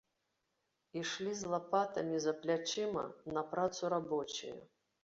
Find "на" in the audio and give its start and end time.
3.39-3.49